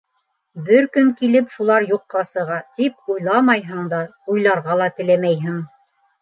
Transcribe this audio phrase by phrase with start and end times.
[0.67, 4.01] Бер көн килеп шулар юҡҡа сыға, тип, уйламайһың да,
[4.37, 5.63] уйларға ла теләмәйһең.